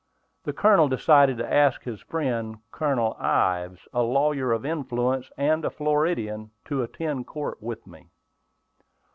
[0.45, 5.69] The Colonel decided to ask his friend, Colonel Ives, a lawyer of influence, and a
[5.69, 8.09] Floridian, to attend court with me.